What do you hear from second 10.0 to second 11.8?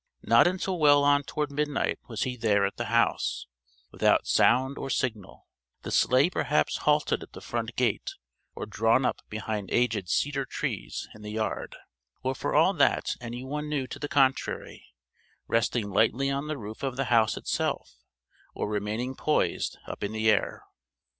cedar trees in the yard;